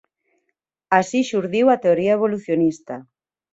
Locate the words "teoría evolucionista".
1.83-2.95